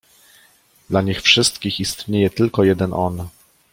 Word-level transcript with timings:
"Dla 0.89 1.01
nich 1.01 1.21
wszystkich 1.21 1.79
istnieje 1.79 2.29
tylko 2.29 2.63
jeden 2.63 2.93
„on“." 2.93 3.27